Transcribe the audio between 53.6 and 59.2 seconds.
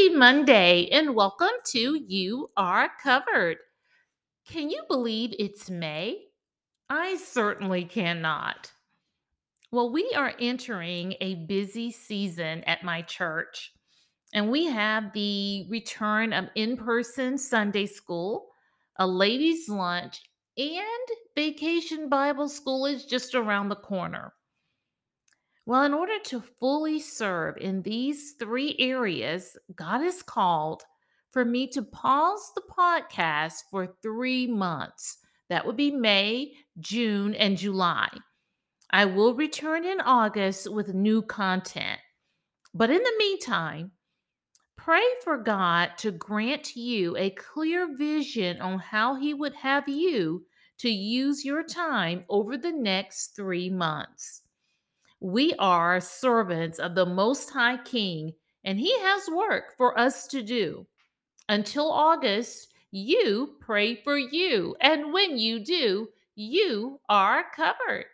months. We are servants of the Most High King, and He